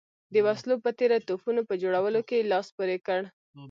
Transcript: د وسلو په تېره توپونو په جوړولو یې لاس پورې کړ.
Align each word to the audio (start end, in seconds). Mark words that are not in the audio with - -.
د 0.33 0.35
وسلو 0.47 0.75
په 0.83 0.89
تېره 0.99 1.17
توپونو 1.27 1.61
په 1.69 1.73
جوړولو 1.81 2.19
یې 2.31 2.47
لاس 2.51 2.67
پورې 2.77 2.97
کړ. 3.07 3.19